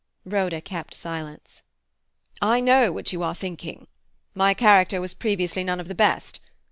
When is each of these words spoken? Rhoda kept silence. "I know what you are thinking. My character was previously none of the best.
Rhoda 0.25 0.61
kept 0.61 0.95
silence. 0.95 1.61
"I 2.41 2.59
know 2.59 2.91
what 2.91 3.13
you 3.13 3.21
are 3.21 3.35
thinking. 3.35 3.85
My 4.33 4.55
character 4.55 4.99
was 4.99 5.13
previously 5.13 5.63
none 5.63 5.79
of 5.79 5.89
the 5.89 5.93
best. 5.93 6.39